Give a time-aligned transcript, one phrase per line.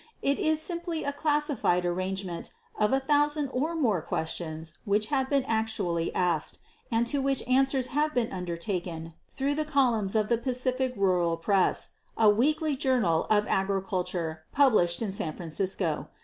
[0.23, 5.45] It is simply a classified arrangement of a thousand or more questions which have been
[5.45, 6.57] actually asked,
[6.91, 11.91] and to which answers have been undertaken through the columns of the Pacific Rural Press,
[12.17, 16.07] a weekly journal of agriculture published in San Francisco.